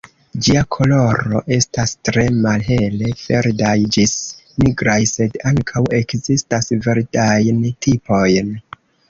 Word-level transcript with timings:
Ĝia 0.45 0.61
koloro 0.75 1.41
estas 1.57 1.91
tre 2.09 2.23
malhele 2.45 3.11
verdaj 3.19 3.75
ĝis 3.97 4.15
nigraj, 4.65 4.97
sed 5.13 5.39
ankaŭ 5.51 5.85
ekzistas 6.01 6.73
verdajn 6.89 7.63
tipojn. 7.89 8.53